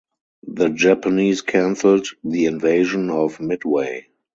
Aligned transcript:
The 0.47 0.69
Japanese 0.69 1.43
cancelled 1.43 2.07
the 2.23 2.47
invasion 2.47 3.11
of 3.11 3.39
Midway. 3.39 4.07